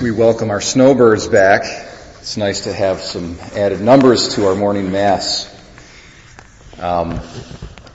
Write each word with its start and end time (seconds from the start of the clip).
we 0.00 0.10
welcome 0.10 0.48
our 0.48 0.62
snowbirds 0.62 1.28
back. 1.28 1.62
It's 2.20 2.38
nice 2.38 2.64
to 2.64 2.72
have 2.72 3.00
some 3.00 3.38
added 3.54 3.82
numbers 3.82 4.34
to 4.34 4.46
our 4.48 4.54
morning 4.54 4.90
mass. 4.90 5.46
Um, 6.78 7.20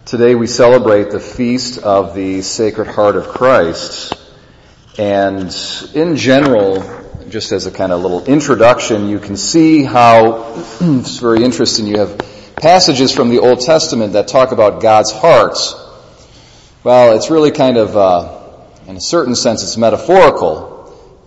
today 0.06 0.36
we 0.36 0.46
celebrate 0.46 1.10
the 1.10 1.20
feast 1.20 1.80
of 1.80 2.14
the 2.14 2.44
Sacred 2.44 2.90
Heart 2.90 3.16
of 3.16 3.28
Christ. 3.30 4.14
And 5.00 5.56
in 5.96 6.16
general, 6.16 7.28
just 7.30 7.52
as 7.52 7.66
a 7.66 7.72
kind 7.72 7.92
of 7.92 8.04
little 8.04 8.24
introduction, 8.26 9.10
you 9.10 9.18
can 9.18 9.36
see 9.36 9.84
how 9.84 10.54
it's 10.82 11.18
very 11.18 11.44
interesting. 11.44 11.88
You 11.88 12.02
have 12.02 12.20
passages 12.56 13.16
from 13.16 13.30
the 13.30 13.40
Old 13.40 13.62
Testament 13.62 14.14
that 14.14 14.28
talk 14.28 14.52
about 14.52 14.80
God's 14.80 15.12
heart. 15.12 15.58
Well, 16.84 17.16
it's 17.18 17.32
really 17.32 17.50
kind 17.50 17.78
of, 17.78 17.98
uh, 17.98 18.42
in 18.86 18.96
a 18.96 19.02
certain 19.02 19.34
sense, 19.34 19.64
it's 19.64 19.76
metaphorical. 19.76 20.75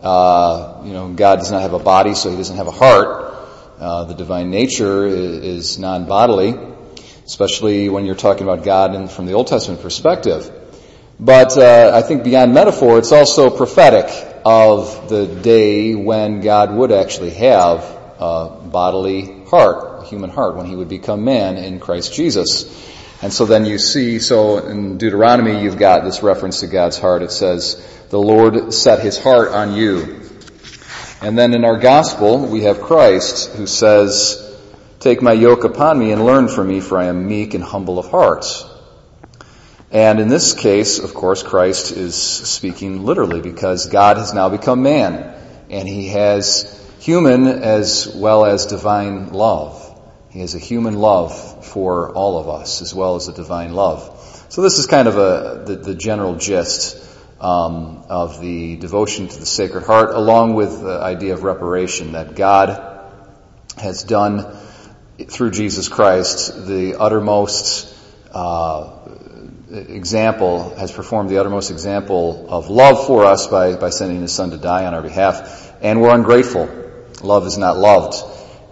Uh, 0.03 0.83
you 0.85 0.93
know, 0.93 1.09
God 1.09 1.37
does 1.37 1.51
not 1.51 1.63
have 1.63 1.73
a 1.73 1.79
body, 1.79 2.15
so 2.15 2.31
He 2.31 2.37
doesn't 2.37 2.57
have 2.57 2.69
a 2.69 2.73
heart. 2.73 3.35
Uh, 3.79 4.05
the 4.05 4.15
divine 4.15 4.51
nature 4.51 5.07
is, 5.07 5.39
is 5.39 5.79
non-bodily, 5.79 6.57
especially 7.25 7.89
when 7.89 8.05
you're 8.07 8.15
talking 8.15 8.43
about 8.43 8.65
God 8.65 8.95
in, 8.95 9.09
from 9.09 9.27
the 9.27 9.33
Old 9.33 9.47
Testament 9.47 9.83
perspective. 9.83 10.51
But 11.21 11.57
uh, 11.59 11.93
I 11.95 12.03
think 12.03 12.23
beyond 12.23 12.55
metaphor, 12.55 12.99
it's 12.99 13.13
also 13.13 13.51
prophetic 13.51 14.07
of 14.45 15.09
the 15.09 15.27
day 15.27 15.95
when 15.95 16.41
God 16.41 16.73
would 16.73 16.93
actually 16.93 17.31
have 17.31 17.81
a 18.19 18.61
bodily 18.65 19.45
heart, 19.47 20.05
a 20.05 20.07
human 20.07 20.31
heart, 20.31 20.57
when 20.57 20.67
He 20.67 20.77
would 20.77 20.89
become 20.89 21.25
man 21.25 21.57
in 21.57 21.81
Christ 21.81 22.15
Jesus. 22.15 22.67
And 23.21 23.33
so 23.33 23.47
then 23.47 23.65
you 23.65 23.79
see, 23.79 24.21
so 24.21 24.59
in 24.59 24.97
Deuteronomy, 24.97 25.61
you've 25.63 25.79
got 25.79 26.05
this 26.05 26.23
reference 26.23 26.61
to 26.61 26.69
God's 26.69 26.99
heart. 26.99 27.23
It 27.23 27.33
says, 27.33 27.85
the 28.11 28.19
Lord 28.19 28.73
set 28.73 29.01
his 29.01 29.19
heart 29.19 29.51
on 29.51 29.75
you. 29.75 30.23
And 31.21 31.37
then 31.37 31.53
in 31.53 31.65
our 31.65 31.79
gospel, 31.79 32.47
we 32.47 32.63
have 32.63 32.81
Christ 32.81 33.51
who 33.51 33.67
says, 33.67 34.45
Take 35.01 35.21
my 35.21 35.33
yoke 35.33 35.65
upon 35.65 35.99
me 35.99 36.13
and 36.13 36.25
learn 36.25 36.49
from 36.49 36.69
me, 36.69 36.81
for 36.81 36.99
I 36.99 37.07
am 37.07 37.29
meek 37.29 37.55
and 37.55 37.63
humble 37.63 37.99
of 37.99 38.11
heart. 38.11 38.47
And 39.91 40.21
in 40.21 40.29
this 40.29 40.55
case, 40.55 40.99
of 40.99 41.15
course, 41.15 41.43
Christ 41.43 41.93
is 41.93 42.15
speaking 42.15 43.05
literally 43.05 43.41
because 43.41 43.87
God 43.87 44.17
has 44.17 44.35
now 44.35 44.49
become 44.49 44.83
man 44.83 45.35
and 45.71 45.89
he 45.89 46.09
has 46.09 46.75
human 47.01 47.47
as 47.47 48.13
well 48.15 48.45
as 48.45 48.67
divine 48.67 49.33
love. 49.33 49.85
He 50.31 50.41
has 50.41 50.55
a 50.55 50.59
human 50.59 50.95
love 50.95 51.65
for 51.65 52.13
all 52.13 52.39
of 52.39 52.49
us 52.49 52.83
as 52.83 52.95
well 52.95 53.17
as 53.17 53.29
a 53.29 53.33
divine 53.33 53.73
love. 53.73 54.47
So 54.51 54.63
this 54.63 54.79
is 54.79 54.87
kind 54.87 55.09
of 55.09 55.17
a, 55.17 55.65
the, 55.65 55.77
the 55.77 55.95
general 55.95 56.37
gist 56.37 57.08
um, 57.41 58.05
of 58.09 58.41
the 58.41 58.77
devotion 58.77 59.29
to 59.29 59.39
the 59.39 59.47
Sacred 59.47 59.85
Heart, 59.85 60.11
along 60.15 60.55
with 60.55 60.83
the 60.83 61.01
idea 61.01 61.35
of 61.35 61.45
reparation 61.45 62.13
that 62.13 62.35
God 62.35 62.85
has 63.77 64.03
done 64.03 64.57
through 65.29 65.51
Jesus 65.51 65.89
Christ 65.89 66.67
the 66.67 66.97
uttermost 66.99 67.95
uh, 68.33 68.99
example, 69.71 70.75
has 70.77 70.91
performed 70.91 71.31
the 71.31 71.39
uttermost 71.39 71.71
example 71.71 72.47
of 72.49 72.71
love 72.71 73.07
for 73.07 73.25
us 73.25 73.47
by, 73.47 73.77
by 73.77 73.91
sending 73.91 74.21
His 74.21 74.33
Son 74.33 74.51
to 74.51 74.57
die 74.57 74.87
on 74.87 74.95
our 74.95 75.03
behalf, 75.03 75.73
and 75.81 76.01
we're 76.01 76.15
ungrateful. 76.15 76.69
Love 77.23 77.47
is 77.47 77.59
not 77.59 77.77
loved. 77.77 78.17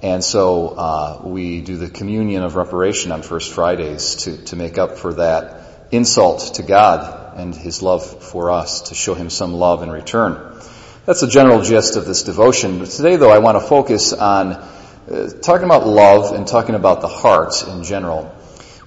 And 0.03 0.23
so 0.23 0.69
uh, 0.69 1.23
we 1.25 1.63
do 1.63 1.77
the 1.77 1.89
communion 1.89 2.43
of 2.43 2.55
reparation 2.55 3.13
on 3.13 3.23
First 3.23 3.53
Fridays 3.53 4.17
to, 4.17 4.37
to 4.45 4.57
make 4.57 4.79
up 4.79 4.99
for 4.99 5.15
that 5.15 5.89
insult 5.91 6.55
to 6.55 6.63
God 6.63 7.26
and 7.37 7.55
his 7.55 7.83
love 7.83 8.23
for 8.23 8.51
us 8.51 8.83
to 8.89 8.95
show 8.95 9.15
him 9.15 9.31
some 9.31 9.55
love 9.55 9.83
in 9.83 9.91
return. 9.91 10.61
That's 11.05 11.21
the 11.21 11.29
general 11.29 11.63
gist 11.63 11.97
of 11.97 12.05
this 12.05 12.23
devotion. 12.25 12.79
But 12.79 12.89
today 12.91 13.17
though 13.17 13.31
I 13.31 13.39
want 13.39 13.61
to 13.61 13.67
focus 13.67 14.13
on 14.13 14.53
uh, 14.53 15.31
talking 15.41 15.65
about 15.65 15.87
love 15.87 16.35
and 16.35 16.47
talking 16.47 16.75
about 16.75 17.01
the 17.01 17.09
heart 17.09 17.67
in 17.69 17.85
general. 17.85 18.25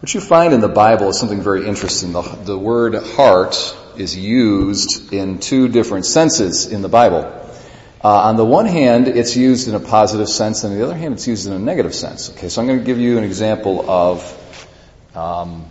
What 0.01 0.13
you 0.13 0.21
find 0.21 0.53
in 0.53 0.61
the 0.61 0.69
Bible 0.69 1.09
is 1.09 1.19
something 1.19 1.41
very 1.41 1.67
interesting. 1.67 2.13
The, 2.13 2.21
the 2.21 2.57
word 2.57 2.95
heart 2.95 3.75
is 3.97 4.15
used 4.15 5.13
in 5.13 5.39
two 5.39 5.67
different 5.67 6.05
senses 6.05 6.67
in 6.67 6.81
the 6.81 6.89
Bible. 6.89 7.35
Uh, 8.01 8.07
on 8.07 8.37
the 8.37 8.45
one 8.45 8.65
hand, 8.65 9.09
it's 9.09 9.35
used 9.35 9.67
in 9.67 9.75
a 9.75 9.79
positive 9.79 10.29
sense, 10.29 10.63
and 10.63 10.71
on 10.71 10.79
the 10.79 10.85
other 10.85 10.95
hand, 10.95 11.15
it's 11.15 11.27
used 11.27 11.47
in 11.47 11.53
a 11.53 11.59
negative 11.59 11.93
sense. 11.93 12.29
Okay, 12.31 12.47
so 12.47 12.61
I'm 12.61 12.67
going 12.67 12.79
to 12.79 12.85
give 12.85 12.97
you 12.97 13.17
an 13.17 13.25
example 13.25 13.89
of 13.89 15.11
um, 15.15 15.69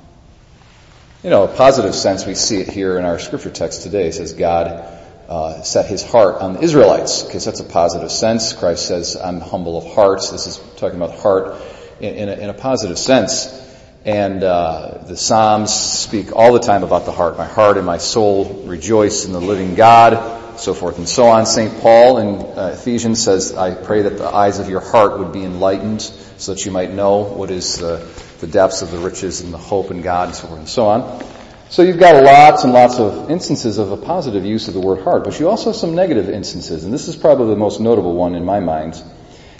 you 1.23 1.31
know, 1.31 1.45
a 1.45 1.49
positive 1.49 1.95
sense, 1.95 2.27
we 2.27 2.34
see 2.34 2.61
it 2.61 2.69
here 2.69 2.97
in 2.97 3.05
our 3.05 3.19
scripture 3.19 3.51
text 3.51 3.83
today. 3.83 4.06
It 4.06 4.15
says 4.15 4.34
God 4.34 4.69
uh, 5.29 5.62
set 5.62 5.87
his 5.87 6.05
heart 6.05 6.37
on 6.37 6.55
the 6.55 6.61
Israelites, 6.61 7.25
because 7.25 7.45
that's 7.45 7.59
a 7.59 7.65
positive 7.65 8.12
sense. 8.12 8.53
Christ 8.53 8.87
says, 8.87 9.17
I'm 9.17 9.41
humble 9.41 9.77
of 9.78 9.93
heart. 9.95 10.21
This 10.31 10.47
is 10.47 10.61
talking 10.77 10.97
about 10.97 11.19
heart 11.19 11.61
in, 12.01 12.15
in, 12.15 12.28
a, 12.28 12.33
in 12.33 12.51
a, 12.51 12.55
positive 12.55 12.99
sense. 12.99 13.53
And 14.05 14.45
uh, 14.45 14.99
the 15.09 15.17
Psalms 15.17 15.75
speak 15.75 16.34
all 16.37 16.53
the 16.53 16.61
time 16.61 16.84
about 16.84 17.05
the 17.05 17.12
heart. 17.12 17.37
My 17.37 17.47
heart 17.47 17.78
and 17.78 17.84
my 17.84 17.99
soul 17.99 18.62
rejoice 18.67 19.25
in 19.25 19.33
the 19.33 19.41
living 19.41 19.75
God, 19.75 20.47
so 20.61 20.75
forth 20.75 20.99
and 20.99 21.09
so 21.09 21.27
on. 21.27 21.47
St. 21.47 21.81
Paul 21.81 22.19
in 22.19 22.59
uh, 22.59 22.77
Ephesians 22.79 23.23
says, 23.23 23.55
I 23.55 23.75
pray 23.75 24.03
that 24.03 24.19
the 24.19 24.29
eyes 24.29 24.59
of 24.59 24.69
your 24.69 24.81
heart 24.81 25.19
would 25.19 25.33
be 25.33 25.45
enlightened 25.45 26.03
so 26.03 26.55
that 26.55 26.65
you 26.65 26.71
might 26.71 26.93
know 26.93 27.19
what 27.19 27.51
is 27.51 27.79
the 27.79 28.07
the 28.41 28.47
depths 28.47 28.83
of 28.83 28.91
the 28.91 28.99
riches 28.99 29.41
and 29.41 29.53
the 29.53 29.59
hope 29.59 29.91
in 29.91 30.03
God 30.03 30.29
and 30.29 30.37
so 30.37 30.47
forth 30.47 30.61
and 30.61 30.69
so 30.69 30.87
on. 30.87 31.25
So 31.71 31.83
you've 31.83 31.99
got 31.99 32.23
lots 32.23 32.65
and 32.65 32.73
lots 32.73 32.99
of 32.99 33.31
instances 33.31 33.79
of 33.79 33.93
a 33.93 33.97
positive 33.97 34.45
use 34.45 34.69
of 34.69 34.75
the 34.75 34.81
word 34.81 35.03
heart, 35.03 35.25
but 35.25 35.39
you 35.39 35.49
also 35.49 35.71
have 35.71 35.77
some 35.77 35.95
negative 35.95 36.29
instances, 36.31 36.85
and 36.85 36.95
this 36.95 37.09
is 37.09 37.17
probably 37.17 37.49
the 37.49 37.57
most 37.57 37.79
notable 37.79 38.15
one 38.15 38.35
in 38.35 38.45
my 38.45 38.61
mind. 38.61 39.03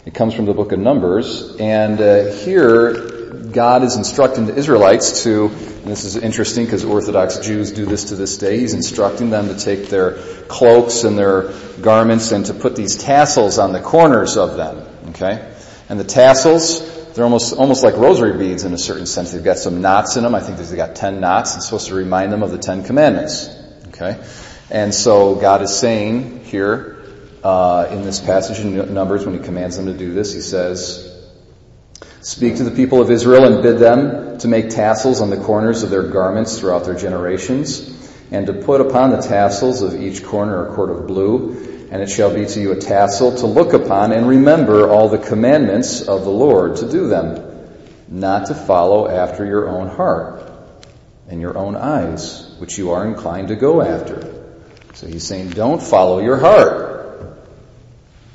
It 0.07 0.15
comes 0.15 0.33
from 0.33 0.47
the 0.47 0.55
book 0.55 0.73
of 0.73 0.79
Numbers, 0.79 1.57
and 1.57 2.01
uh, 2.01 2.33
here 2.33 3.18
God 3.28 3.83
is 3.83 3.97
instructing 3.97 4.47
the 4.47 4.55
Israelites 4.55 5.25
to, 5.25 5.47
and 5.47 5.87
this 5.87 6.05
is 6.05 6.16
interesting 6.16 6.65
because 6.65 6.84
Orthodox 6.84 7.39
Jews 7.39 7.72
do 7.72 7.87
this 7.87 8.05
to 8.05 8.16
this 8.16 8.39
day, 8.39 8.59
He's 8.59 8.75
instructing 8.75 9.31
them 9.31 9.49
to 9.49 9.59
take 9.59 9.89
their 9.89 10.15
cloaks 10.49 11.05
and 11.05 11.19
their 11.19 11.53
garments 11.81 12.33
and 12.33 12.47
to 12.47 12.55
put 12.55 12.77
these 12.77 12.97
tassels 12.97 13.59
on 13.59 13.72
the 13.72 13.81
corners 13.81 14.37
of 14.37 14.56
them, 14.56 14.87
okay? 15.11 15.55
And 15.88 15.99
the 15.99 16.05
tassels 16.05 16.97
they're 17.19 17.25
almost, 17.25 17.53
almost 17.56 17.83
like 17.83 17.97
rosary 17.97 18.38
beads 18.38 18.62
in 18.62 18.72
a 18.72 18.78
certain 18.78 19.06
sense. 19.06 19.33
They've 19.33 19.43
got 19.43 19.59
some 19.59 19.81
knots 19.81 20.17
in 20.17 20.22
them. 20.22 20.37
I 20.37 20.41
think 20.41 20.59
they've 20.59 20.77
got 20.77 20.94
ten 20.94 21.21
knots. 21.21 21.56
It's 21.56 21.65
supposed 21.65 21.88
to 21.88 21.94
remind 21.94 22.33
them 22.33 22.44
of 22.44 22.53
the 22.53 22.59
Ten 22.59 22.84
Commandments. 22.84 23.50
Okay? 23.88 24.22
And 24.71 24.94
so 24.94 25.34
God 25.34 25.61
is 25.62 25.77
saying 25.77 26.44
here, 26.44 27.05
uh, 27.43 27.88
in 27.91 28.03
this 28.03 28.21
passage 28.21 28.61
in 28.61 28.94
Numbers, 28.94 29.27
when 29.27 29.37
He 29.37 29.44
commands 29.44 29.77
them 29.77 29.87
to 29.87 29.94
do 29.94 30.12
this, 30.12 30.33
He 30.33 30.41
says, 30.41 31.18
Speak 32.28 32.56
to 32.56 32.62
the 32.62 32.71
people 32.71 33.00
of 33.00 33.11
Israel 33.11 33.44
and 33.47 33.62
bid 33.62 33.78
them 33.78 34.37
to 34.41 34.49
make 34.49 34.69
tassels 34.69 35.22
on 35.22 35.31
the 35.31 35.39
corners 35.39 35.83
of 35.83 35.89
their 35.89 36.03
garments 36.03 36.61
throughout 36.61 36.84
their 36.84 36.94
generations, 36.94 37.89
and 38.31 38.47
to 38.49 38.53
put 38.53 38.83
upon 38.83 39.12
the 39.12 39.22
tassels 39.22 39.81
of 39.81 39.99
each 39.99 40.22
corner 40.22 40.69
a 40.69 40.75
cord 40.75 40.91
of 40.91 41.06
blue, 41.06 41.88
and 41.91 42.03
it 42.03 42.11
shall 42.11 42.34
be 42.34 42.44
to 42.44 42.61
you 42.61 42.72
a 42.72 42.77
tassel 42.77 43.34
to 43.34 43.47
look 43.47 43.72
upon 43.72 44.12
and 44.12 44.28
remember 44.28 44.91
all 44.91 45.09
the 45.09 45.17
commandments 45.17 46.03
of 46.03 46.25
the 46.25 46.31
Lord 46.31 46.77
to 46.77 46.91
do 46.91 47.09
them, 47.09 47.43
not 48.09 48.49
to 48.49 48.55
follow 48.55 49.09
after 49.09 49.47
your 49.47 49.67
own 49.67 49.88
heart 49.88 50.53
and 51.28 51.41
your 51.41 51.56
own 51.56 51.77
eyes, 51.77 52.55
which 52.59 52.77
you 52.77 52.91
are 52.91 53.06
inclined 53.06 53.49
to 53.49 53.56
go 53.56 53.81
after. 53.81 54.44
So 54.93 55.06
he's 55.06 55.27
saying, 55.27 55.49
don't 55.49 55.83
follow 55.83 56.19
your 56.19 56.37
heart. 56.37 57.38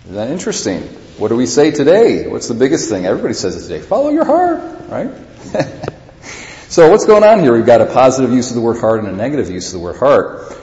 Isn't 0.05 0.15
that 0.15 0.31
interesting? 0.31 0.81
What 1.17 1.27
do 1.27 1.35
we 1.35 1.45
say 1.45 1.69
today? 1.69 2.27
What's 2.27 2.47
the 2.47 2.55
biggest 2.55 2.89
thing? 2.89 3.05
Everybody 3.05 3.35
says 3.35 3.55
it 3.55 3.67
today. 3.67 3.85
Follow 3.85 4.09
your 4.09 4.25
heart, 4.25 4.61
right? 4.89 5.11
so 6.69 6.89
what's 6.89 7.05
going 7.05 7.23
on 7.23 7.39
here? 7.39 7.53
We've 7.53 7.67
got 7.67 7.81
a 7.81 7.85
positive 7.85 8.31
use 8.31 8.49
of 8.49 8.55
the 8.55 8.61
word 8.61 8.79
heart 8.79 8.99
and 8.99 9.07
a 9.09 9.15
negative 9.15 9.49
use 9.51 9.67
of 9.67 9.79
the 9.79 9.85
word 9.85 9.97
heart. 9.97 10.53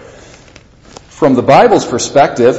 From 1.09 1.34
the 1.34 1.43
Bible's 1.43 1.87
perspective, 1.87 2.56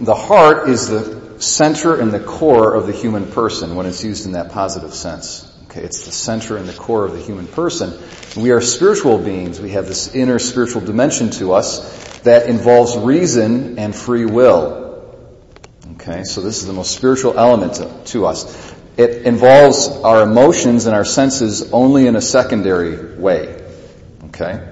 the 0.00 0.14
heart 0.14 0.68
is 0.68 0.88
the 0.88 1.40
center 1.40 2.00
and 2.00 2.10
the 2.10 2.18
core 2.18 2.74
of 2.74 2.88
the 2.88 2.92
human 2.92 3.30
person 3.30 3.76
when 3.76 3.86
it's 3.86 4.02
used 4.02 4.26
in 4.26 4.32
that 4.32 4.50
positive 4.50 4.92
sense. 4.92 5.50
Okay, 5.66 5.82
it's 5.82 6.04
the 6.06 6.12
center 6.12 6.56
and 6.56 6.68
the 6.68 6.72
core 6.72 7.04
of 7.04 7.12
the 7.12 7.20
human 7.20 7.46
person. 7.46 7.92
We 8.36 8.50
are 8.50 8.60
spiritual 8.60 9.18
beings. 9.18 9.60
We 9.60 9.70
have 9.70 9.86
this 9.86 10.16
inner 10.16 10.40
spiritual 10.40 10.80
dimension 10.80 11.30
to 11.30 11.52
us 11.52 12.18
that 12.20 12.48
involves 12.48 12.96
reason 12.96 13.78
and 13.78 13.94
free 13.94 14.24
will. 14.24 14.83
Okay, 15.94 16.24
so 16.24 16.40
this 16.40 16.60
is 16.60 16.66
the 16.66 16.72
most 16.72 16.94
spiritual 16.94 17.38
element 17.38 17.74
to, 17.74 17.90
to 18.06 18.26
us. 18.26 18.74
It 18.96 19.22
involves 19.26 19.88
our 19.88 20.22
emotions 20.22 20.86
and 20.86 20.94
our 20.94 21.04
senses 21.04 21.72
only 21.72 22.06
in 22.06 22.16
a 22.16 22.20
secondary 22.20 23.16
way. 23.16 23.62
Okay? 24.26 24.68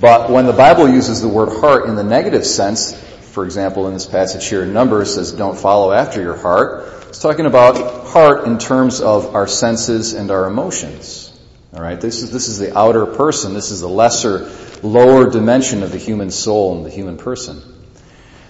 But 0.00 0.30
when 0.30 0.46
the 0.46 0.52
Bible 0.52 0.88
uses 0.88 1.20
the 1.20 1.28
word 1.28 1.60
heart 1.60 1.86
in 1.86 1.94
the 1.94 2.04
negative 2.04 2.44
sense, 2.44 2.94
for 3.32 3.44
example, 3.44 3.86
in 3.88 3.94
this 3.94 4.06
passage 4.06 4.46
here 4.46 4.62
in 4.62 4.72
Numbers 4.72 5.14
says, 5.14 5.32
don't 5.32 5.58
follow 5.58 5.92
after 5.92 6.20
your 6.20 6.36
heart. 6.36 7.08
It's 7.08 7.20
talking 7.20 7.46
about 7.46 8.06
heart 8.06 8.46
in 8.46 8.58
terms 8.58 9.00
of 9.00 9.34
our 9.34 9.46
senses 9.46 10.14
and 10.14 10.30
our 10.30 10.46
emotions. 10.46 11.32
Alright, 11.72 12.00
this 12.00 12.22
is, 12.22 12.30
this 12.30 12.48
is 12.48 12.58
the 12.58 12.76
outer 12.76 13.06
person. 13.06 13.54
This 13.54 13.70
is 13.70 13.80
the 13.80 13.88
lesser, 13.88 14.50
lower 14.82 15.28
dimension 15.28 15.82
of 15.82 15.92
the 15.92 15.98
human 15.98 16.30
soul 16.30 16.76
and 16.76 16.86
the 16.86 16.90
human 16.90 17.16
person. 17.16 17.73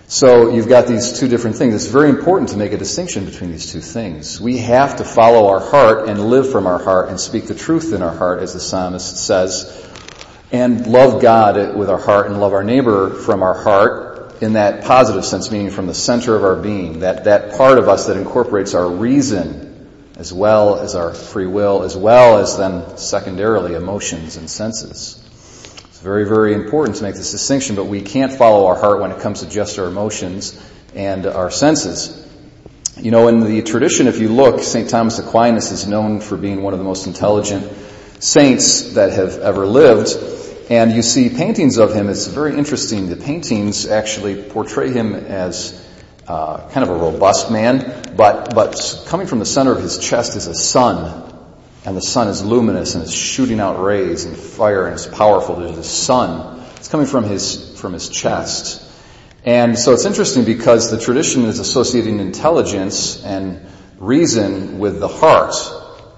So 0.07 0.51
you've 0.51 0.69
got 0.69 0.87
these 0.87 1.19
two 1.19 1.29
different 1.29 1.57
things. 1.57 1.75
It's 1.75 1.87
very 1.87 2.11
important 2.11 2.51
to 2.51 2.59
make 2.59 2.73
a 2.73 2.77
distinction 2.77 3.25
between 3.25 3.51
these 3.51 3.73
two 3.73 3.81
things. 3.81 4.39
We 4.39 4.59
have 4.59 4.97
to 4.97 5.05
follow 5.05 5.49
our 5.49 5.61
heart 5.61 6.09
and 6.09 6.29
live 6.29 6.53
from 6.53 6.67
our 6.67 6.83
heart 6.83 7.09
and 7.09 7.19
speak 7.19 7.47
the 7.47 7.55
truth 7.55 7.93
in 7.93 8.03
our 8.03 8.15
heart, 8.15 8.41
as 8.41 8.53
the 8.53 8.61
psalmist 8.61 9.17
says, 9.17 9.89
and 10.53 10.87
love 10.87 11.23
God 11.23 11.75
with 11.77 11.89
our 11.89 11.99
heart 11.99 12.27
and 12.27 12.39
love 12.39 12.53
our 12.53 12.63
neighbor 12.63 13.11
from 13.11 13.43
our 13.43 13.55
heart 13.55 14.43
in 14.43 14.55
that 14.55 14.85
positive 14.85 15.25
sense, 15.25 15.51
meaning 15.51 15.71
from 15.71 15.87
the 15.87 15.95
center 15.95 16.37
of 16.37 16.45
our 16.45 16.57
being, 16.57 17.01
that, 17.01 17.25
that 17.25 17.57
part 17.57 17.79
of 17.79 17.89
us 17.89 18.07
that 18.07 18.19
incorporates 18.19 18.75
our 18.75 18.89
reason 18.89 19.71
as 20.17 20.33
well 20.33 20.79
as 20.79 20.95
our 20.95 21.15
free 21.15 21.47
will, 21.47 21.83
as 21.83 21.97
well 21.97 22.39
as 22.39 22.59
then 22.59 22.99
secondarily 22.99 23.75
emotions 23.75 24.37
and 24.37 24.51
senses 24.51 25.25
very, 26.05 26.27
very 26.27 26.53
important 26.53 26.99
to 26.99 27.03
make 27.03 27.15
this 27.15 27.33
distinction, 27.33 27.77
but 27.77 27.87
we 27.87 28.03
can't 28.03 28.31
follow 28.31 28.67
our 28.67 28.77
heart 28.77 29.01
when 29.01 29.11
it 29.11 29.21
comes 29.21 29.41
to 29.41 29.49
just 29.49 29.79
our 29.79 29.87
emotions 29.87 30.55
and 30.95 31.25
our 31.25 31.51
senses. 31.51 32.21
You 32.99 33.11
know, 33.11 33.29
in 33.29 33.41
the 33.41 33.63
tradition, 33.63 34.07
if 34.07 34.19
you 34.19 34.29
look, 34.29 34.61
St. 34.61 34.91
Thomas 34.91 35.19
Aquinas 35.19 35.73
is 35.73 35.87
known 35.87 36.21
for 36.21 36.37
being 36.37 36.63
one 36.63 36.75
of 36.75 36.79
the 36.79 36.85
most 36.85 37.07
intelligent 37.07 37.73
saints 38.21 38.93
that 38.93 39.13
have 39.13 39.39
ever 39.39 39.65
lived. 39.65 40.15
And 40.69 40.93
you 40.93 41.01
see 41.01 41.31
paintings 41.31 41.79
of 41.79 41.95
him, 41.95 42.11
it's 42.11 42.27
very 42.27 42.55
interesting. 42.55 43.09
The 43.09 43.17
paintings 43.17 43.87
actually 43.87 44.43
portray 44.43 44.93
him 44.93 45.15
as 45.15 45.83
uh, 46.29 46.69
kind 46.69 46.87
of 46.87 46.91
a 46.91 46.99
robust 46.99 47.51
man, 47.51 48.15
but, 48.15 48.55
but 48.55 49.05
coming 49.07 49.27
from 49.27 49.39
the 49.39 49.47
center 49.47 49.73
of 49.73 49.81
his 49.81 49.97
chest 49.97 50.37
is 50.37 50.49
a 50.49 50.55
sun 50.55 51.34
and 51.85 51.97
the 51.97 52.03
sun 52.03 52.29
is 52.29 52.45
luminous 52.45 52.95
and 52.95 53.05
it's 53.05 53.13
shooting 53.13 53.61
out 53.61 53.83
rays 53.83 54.25
and 54.25 54.37
fire 54.37 54.87
and 54.87 54.95
it's 54.95 55.07
powerful. 55.07 55.57
There's 55.57 55.77
the 55.77 55.85
sun. 55.85 56.65
It's 56.77 56.89
coming 56.89 57.07
from 57.07 57.25
his, 57.25 57.79
from 57.79 57.93
his 57.93 58.09
chest. 58.09 58.83
And 59.45 59.79
so 59.79 59.93
it's 59.93 60.07
interesting 60.07 60.45
because 60.45 60.91
the 60.91 60.99
tradition 60.99 61.45
is 61.45 61.59
associating 61.59 62.21
intelligence 62.21 63.23
and 63.23 63.67
reason 63.99 64.79
with 64.79 65.01
the 65.01 65.09
heart. 65.09 65.55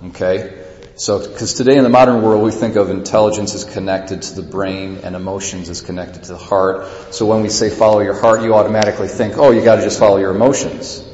Okay? 0.04 0.62
So, 0.94 1.18
because 1.18 1.54
today 1.54 1.76
in 1.76 1.82
the 1.82 1.90
modern 1.90 2.22
world 2.22 2.42
we 2.42 2.52
think 2.52 2.76
of 2.76 2.88
intelligence 2.88 3.54
as 3.54 3.64
connected 3.64 4.22
to 4.22 4.40
the 4.40 4.42
brain 4.42 5.00
and 5.02 5.14
emotions 5.14 5.68
as 5.68 5.82
connected 5.82 6.22
to 6.24 6.32
the 6.32 6.38
heart. 6.38 6.86
So 7.12 7.26
when 7.26 7.42
we 7.42 7.48
say 7.48 7.68
follow 7.68 8.00
your 8.00 8.18
heart, 8.18 8.42
you 8.42 8.54
automatically 8.54 9.08
think, 9.08 9.36
oh, 9.36 9.50
you 9.50 9.62
gotta 9.62 9.82
just 9.82 9.98
follow 9.98 10.18
your 10.18 10.30
emotions. 10.30 11.04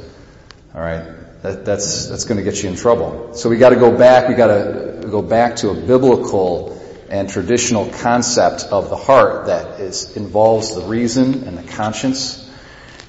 Alright? 0.75 1.22
That, 1.43 1.65
that's, 1.65 2.07
that's 2.07 2.25
going 2.25 2.39
to 2.39 2.45
get 2.45 2.63
you 2.63 2.71
in 2.71 2.77
trouble. 2.77 3.35
So 3.35 3.51
we 3.51 3.59
got 3.59 3.71
to 3.71 3.77
go 3.77 3.97
back, 3.97 4.29
we 4.29 4.35
got 4.35 4.47
to 4.47 5.09
go 5.11 5.23
back 5.23 5.57
to 5.57 5.71
a 5.71 5.75
biblical 5.75 6.79
and 7.11 7.29
traditional 7.29 7.91
concept 7.91 8.65
of 8.71 8.89
the 8.89 8.97
heart 8.97 9.47
that 9.47 9.81
is, 9.81 10.17
involves 10.17 10.75
the 10.75 10.83
reason 10.83 11.45
and 11.45 11.59
the 11.59 11.63
conscience 11.73 12.49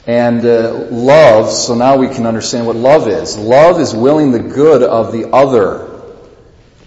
and 0.05 0.43
uh, 0.45 0.73
love. 0.91 1.51
So 1.51 1.75
now 1.75 1.97
we 1.97 2.07
can 2.07 2.25
understand 2.25 2.65
what 2.65 2.75
love 2.75 3.07
is. 3.07 3.37
Love 3.37 3.79
is 3.79 3.95
willing 3.95 4.31
the 4.31 4.39
good 4.39 4.81
of 4.81 5.11
the 5.11 5.29
other, 5.29 6.01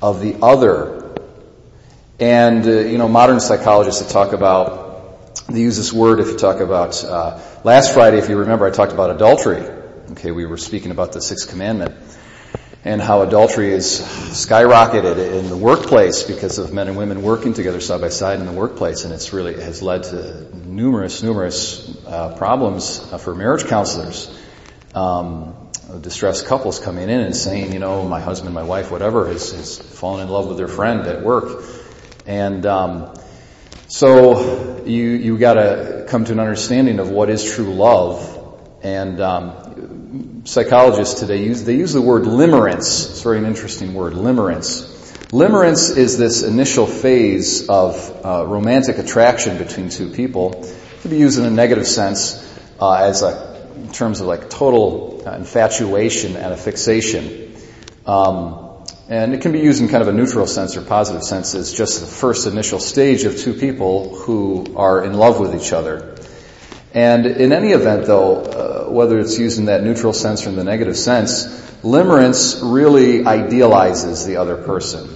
of 0.02 0.20
the 0.20 0.36
other. 0.42 1.16
And 2.18 2.66
uh, 2.66 2.70
you 2.70 2.98
know, 2.98 3.08
modern 3.08 3.40
psychologists 3.40 4.02
that 4.02 4.10
talk 4.10 4.32
about, 4.32 5.46
they 5.46 5.60
use 5.60 5.76
this 5.76 5.92
word 5.92 6.18
if 6.18 6.26
you 6.26 6.36
talk 6.36 6.58
about. 6.60 7.02
Uh, 7.04 7.40
last 7.62 7.94
Friday, 7.94 8.18
if 8.18 8.28
you 8.28 8.36
remember, 8.36 8.66
I 8.66 8.70
talked 8.70 8.92
about 8.92 9.10
adultery 9.10 9.76
Okay, 10.12 10.30
we 10.30 10.46
were 10.46 10.56
speaking 10.56 10.92
about 10.92 11.12
the 11.12 11.20
sixth 11.20 11.48
commandment 11.48 11.92
and 12.84 13.02
how 13.02 13.22
adultery 13.22 13.72
is 13.72 14.00
skyrocketed 14.00 15.18
in 15.36 15.48
the 15.48 15.56
workplace 15.56 16.22
because 16.22 16.58
of 16.58 16.72
men 16.72 16.86
and 16.86 16.96
women 16.96 17.22
working 17.22 17.54
together 17.54 17.80
side 17.80 18.00
by 18.00 18.08
side 18.08 18.38
in 18.38 18.46
the 18.46 18.52
workplace, 18.52 19.04
and 19.04 19.12
it's 19.12 19.32
really 19.32 19.60
has 19.60 19.82
led 19.82 20.04
to 20.04 20.56
numerous, 20.56 21.24
numerous 21.24 22.06
uh, 22.06 22.36
problems 22.36 23.00
for 23.20 23.34
marriage 23.34 23.66
counselors. 23.66 24.32
Um, 24.94 25.56
distressed 26.00 26.46
couples 26.46 26.78
coming 26.78 27.08
in 27.08 27.20
and 27.20 27.34
saying, 27.34 27.72
you 27.72 27.80
know, 27.80 28.06
my 28.06 28.20
husband, 28.20 28.54
my 28.54 28.62
wife, 28.62 28.92
whatever, 28.92 29.26
has, 29.26 29.50
has 29.52 29.78
fallen 29.78 30.22
in 30.22 30.28
love 30.28 30.46
with 30.46 30.56
their 30.56 30.68
friend 30.68 31.06
at 31.08 31.22
work, 31.22 31.64
and 32.26 32.64
um, 32.64 33.12
so 33.88 34.84
you 34.86 35.02
you 35.02 35.36
got 35.36 35.54
to 35.54 36.06
come 36.08 36.24
to 36.26 36.32
an 36.32 36.38
understanding 36.38 37.00
of 37.00 37.10
what 37.10 37.28
is 37.28 37.54
true 37.54 37.74
love, 37.74 38.32
and 38.82 39.20
um, 39.20 39.66
psychologists 40.44 41.20
today 41.20 41.44
use, 41.44 41.64
they 41.64 41.76
use 41.76 41.92
the 41.92 42.02
word 42.02 42.22
limerence. 42.24 43.10
It's 43.10 43.22
very 43.22 43.38
an 43.38 43.46
interesting 43.46 43.94
word, 43.94 44.14
limerence. 44.14 44.94
Limerence 45.30 45.96
is 45.96 46.18
this 46.18 46.42
initial 46.42 46.86
phase 46.86 47.68
of 47.68 48.24
uh, 48.24 48.46
romantic 48.46 48.98
attraction 48.98 49.58
between 49.58 49.88
two 49.88 50.10
people. 50.10 50.64
It 50.64 51.02
can 51.02 51.10
be 51.10 51.18
used 51.18 51.38
in 51.38 51.44
a 51.44 51.50
negative 51.50 51.86
sense 51.86 52.42
uh, 52.80 52.94
as 52.94 53.22
a, 53.22 53.72
in 53.74 53.92
terms 53.92 54.20
of 54.20 54.28
like 54.28 54.50
total 54.50 55.24
uh, 55.26 55.36
infatuation 55.36 56.36
and 56.36 56.52
a 56.52 56.56
fixation. 56.56 57.56
Um, 58.06 58.66
and 59.08 59.34
it 59.34 59.40
can 59.40 59.52
be 59.52 59.60
used 59.60 59.80
in 59.80 59.88
kind 59.88 60.02
of 60.02 60.08
a 60.08 60.12
neutral 60.12 60.46
sense 60.46 60.76
or 60.76 60.82
positive 60.82 61.22
sense 61.22 61.54
as 61.54 61.72
just 61.72 62.00
the 62.00 62.06
first 62.06 62.46
initial 62.46 62.80
stage 62.80 63.24
of 63.24 63.36
two 63.36 63.54
people 63.54 64.16
who 64.16 64.74
are 64.76 65.04
in 65.04 65.14
love 65.14 65.38
with 65.38 65.54
each 65.54 65.72
other. 65.72 66.15
And 66.96 67.26
in 67.26 67.52
any 67.52 67.72
event, 67.72 68.06
though, 68.06 68.40
uh, 68.40 68.90
whether 68.90 69.18
it's 69.18 69.38
used 69.38 69.58
in 69.58 69.66
that 69.66 69.84
neutral 69.84 70.14
sense 70.14 70.46
or 70.46 70.48
in 70.48 70.56
the 70.56 70.64
negative 70.64 70.96
sense, 70.96 71.44
limerence 71.82 72.58
really 72.62 73.26
idealizes 73.26 74.24
the 74.24 74.38
other 74.38 74.56
person. 74.56 75.06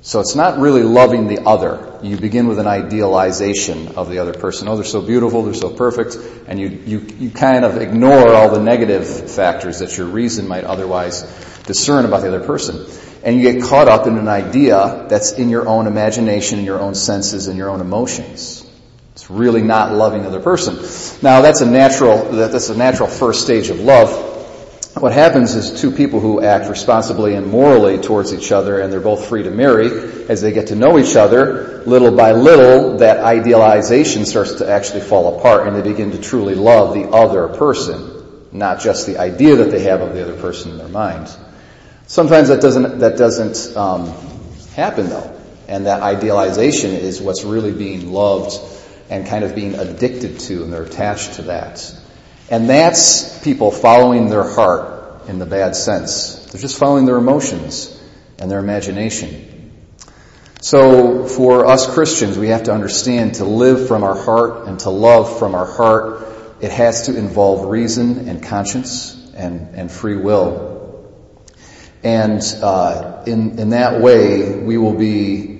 So 0.00 0.20
it's 0.20 0.34
not 0.34 0.58
really 0.58 0.82
loving 0.82 1.28
the 1.28 1.44
other. 1.44 1.98
You 2.02 2.16
begin 2.16 2.46
with 2.46 2.58
an 2.58 2.66
idealization 2.66 3.88
of 3.88 4.08
the 4.08 4.20
other 4.20 4.32
person. 4.32 4.68
Oh, 4.68 4.76
they're 4.76 4.86
so 4.86 5.02
beautiful, 5.02 5.42
they're 5.42 5.52
so 5.52 5.68
perfect, 5.68 6.16
and 6.46 6.58
you, 6.58 6.68
you, 6.86 7.06
you 7.18 7.30
kind 7.30 7.66
of 7.66 7.76
ignore 7.76 8.34
all 8.34 8.48
the 8.48 8.62
negative 8.62 9.30
factors 9.30 9.80
that 9.80 9.98
your 9.98 10.06
reason 10.06 10.48
might 10.48 10.64
otherwise 10.64 11.24
discern 11.66 12.06
about 12.06 12.22
the 12.22 12.28
other 12.28 12.46
person. 12.46 12.86
And 13.22 13.36
you 13.36 13.52
get 13.52 13.62
caught 13.64 13.88
up 13.88 14.06
in 14.06 14.16
an 14.16 14.28
idea 14.28 15.04
that's 15.10 15.32
in 15.32 15.50
your 15.50 15.68
own 15.68 15.86
imagination, 15.86 16.58
in 16.58 16.64
your 16.64 16.80
own 16.80 16.94
senses, 16.94 17.48
and 17.48 17.58
your 17.58 17.68
own 17.68 17.82
emotions 17.82 18.64
really 19.28 19.62
not 19.62 19.92
loving 19.92 20.22
the 20.22 20.28
other 20.28 20.40
person. 20.40 20.76
Now 21.22 21.40
that's 21.40 21.60
a 21.60 21.66
natural, 21.66 22.30
that's 22.32 22.68
a 22.68 22.76
natural 22.76 23.08
first 23.08 23.42
stage 23.42 23.68
of 23.68 23.80
love. 23.80 24.36
What 24.96 25.12
happens 25.12 25.54
is 25.54 25.80
two 25.80 25.92
people 25.92 26.18
who 26.18 26.40
act 26.42 26.68
responsibly 26.68 27.34
and 27.34 27.46
morally 27.46 27.98
towards 27.98 28.34
each 28.34 28.50
other 28.52 28.80
and 28.80 28.92
they're 28.92 29.00
both 29.00 29.28
free 29.28 29.42
to 29.44 29.50
marry, 29.50 29.86
as 30.28 30.40
they 30.40 30.52
get 30.52 30.68
to 30.68 30.74
know 30.74 30.98
each 30.98 31.14
other, 31.14 31.82
little 31.86 32.16
by 32.16 32.32
little, 32.32 32.98
that 32.98 33.18
idealization 33.18 34.24
starts 34.24 34.54
to 34.54 34.68
actually 34.68 35.00
fall 35.00 35.38
apart 35.38 35.66
and 35.66 35.76
they 35.76 35.82
begin 35.82 36.10
to 36.12 36.20
truly 36.20 36.54
love 36.54 36.94
the 36.94 37.08
other 37.08 37.48
person, 37.48 38.46
not 38.50 38.80
just 38.80 39.06
the 39.06 39.18
idea 39.18 39.56
that 39.56 39.70
they 39.70 39.82
have 39.84 40.00
of 40.00 40.14
the 40.14 40.22
other 40.22 40.40
person 40.40 40.72
in 40.72 40.78
their 40.78 40.88
mind. 40.88 41.28
Sometimes 42.06 42.48
that 42.48 42.60
doesn't, 42.60 42.98
that 43.00 43.16
doesn't, 43.16 43.76
um, 43.76 44.12
happen 44.74 45.08
though. 45.08 45.34
And 45.68 45.86
that 45.86 46.02
idealization 46.02 46.92
is 46.92 47.20
what's 47.20 47.44
really 47.44 47.72
being 47.72 48.12
loved 48.12 48.52
and 49.10 49.26
kind 49.26 49.44
of 49.44 49.54
being 49.54 49.74
addicted 49.74 50.40
to 50.40 50.62
and 50.62 50.72
they're 50.72 50.82
attached 50.82 51.34
to 51.34 51.42
that. 51.42 51.94
And 52.50 52.68
that's 52.68 53.42
people 53.42 53.70
following 53.70 54.28
their 54.28 54.44
heart 54.44 55.28
in 55.28 55.38
the 55.38 55.46
bad 55.46 55.76
sense. 55.76 56.46
They're 56.46 56.60
just 56.60 56.78
following 56.78 57.04
their 57.04 57.16
emotions 57.16 57.94
and 58.38 58.50
their 58.50 58.58
imagination. 58.58 59.58
So 60.60 61.26
for 61.26 61.66
us 61.66 61.92
Christians, 61.92 62.38
we 62.38 62.48
have 62.48 62.64
to 62.64 62.72
understand 62.72 63.36
to 63.36 63.44
live 63.44 63.86
from 63.86 64.02
our 64.02 64.16
heart 64.16 64.66
and 64.66 64.78
to 64.80 64.90
love 64.90 65.38
from 65.38 65.54
our 65.54 65.66
heart, 65.66 66.26
it 66.60 66.72
has 66.72 67.06
to 67.06 67.16
involve 67.16 67.66
reason 67.66 68.28
and 68.28 68.42
conscience 68.42 69.14
and, 69.34 69.74
and 69.74 69.92
free 69.92 70.16
will. 70.16 70.76
And 72.02 72.42
uh, 72.62 73.22
in, 73.26 73.58
in 73.58 73.70
that 73.70 74.00
way, 74.00 74.58
we 74.58 74.78
will 74.78 74.94
be 74.94 75.57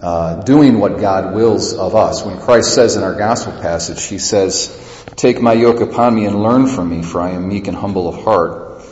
uh, 0.00 0.42
doing 0.42 0.78
what 0.78 1.00
God 1.00 1.34
wills 1.34 1.74
of 1.74 1.94
us. 1.94 2.24
When 2.24 2.38
Christ 2.38 2.74
says 2.74 2.96
in 2.96 3.02
our 3.02 3.14
gospel 3.14 3.52
passage, 3.52 4.04
He 4.04 4.18
says, 4.18 4.84
Take 5.16 5.40
my 5.40 5.52
yoke 5.52 5.80
upon 5.80 6.14
me 6.14 6.26
and 6.26 6.42
learn 6.42 6.68
from 6.68 6.90
me, 6.90 7.02
for 7.02 7.20
I 7.20 7.30
am 7.30 7.48
meek 7.48 7.66
and 7.66 7.76
humble 7.76 8.08
of 8.08 8.22
heart. 8.22 8.82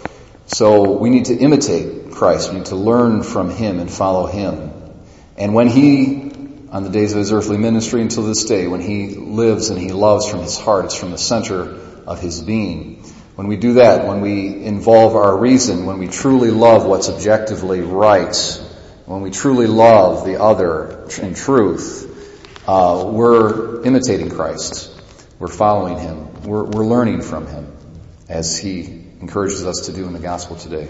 So 0.46 0.98
we 0.98 1.10
need 1.10 1.26
to 1.26 1.36
imitate 1.36 2.10
Christ. 2.10 2.50
We 2.50 2.58
need 2.58 2.66
to 2.66 2.76
learn 2.76 3.22
from 3.22 3.50
Him 3.50 3.78
and 3.78 3.90
follow 3.90 4.26
Him. 4.26 4.72
And 5.36 5.54
when 5.54 5.68
He, 5.68 6.32
on 6.70 6.82
the 6.82 6.90
days 6.90 7.12
of 7.12 7.18
His 7.18 7.32
earthly 7.32 7.58
ministry 7.58 8.02
until 8.02 8.24
this 8.24 8.44
day, 8.44 8.66
when 8.66 8.80
He 8.80 9.14
lives 9.14 9.70
and 9.70 9.78
He 9.78 9.90
loves 9.90 10.28
from 10.28 10.40
His 10.40 10.58
heart, 10.58 10.86
it's 10.86 10.98
from 10.98 11.12
the 11.12 11.18
center 11.18 11.62
of 12.06 12.20
His 12.20 12.42
being. 12.42 13.04
When 13.36 13.46
we 13.46 13.56
do 13.56 13.74
that, 13.74 14.06
when 14.06 14.22
we 14.22 14.64
involve 14.64 15.14
our 15.14 15.36
reason, 15.36 15.84
when 15.84 15.98
we 15.98 16.08
truly 16.08 16.50
love 16.50 16.86
what's 16.86 17.08
objectively 17.08 17.82
right, 17.82 18.34
when 19.06 19.20
we 19.20 19.30
truly 19.30 19.66
love 19.66 20.26
the 20.26 20.42
other 20.42 21.06
in 21.22 21.34
truth, 21.34 22.64
uh, 22.66 23.08
we're 23.08 23.84
imitating 23.84 24.30
Christ. 24.30 24.92
We're 25.38 25.46
following 25.46 25.98
Him. 25.98 26.42
We're, 26.42 26.64
we're 26.64 26.84
learning 26.84 27.22
from 27.22 27.46
Him 27.46 27.72
as 28.28 28.58
He 28.58 28.80
encourages 29.20 29.64
us 29.64 29.86
to 29.86 29.92
do 29.92 30.06
in 30.06 30.12
the 30.12 30.18
gospel 30.18 30.56
today. 30.56 30.88